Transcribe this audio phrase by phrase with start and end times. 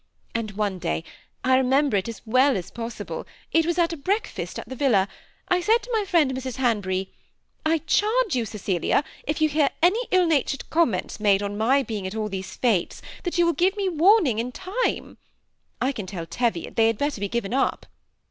[0.33, 1.03] And one day,
[1.43, 5.07] (I remember it as well as possible, it was at a breakfast at the Villa,)
[5.47, 6.55] I said to my friend Mrs.
[6.55, 11.55] Hanbury, < I charge you, Cecilia, if you hear any ill natured comments made on
[11.55, 15.19] my being at all these filtes, that you will give me warning in time.
[15.79, 17.85] I can tell Teviot they had better be given up.'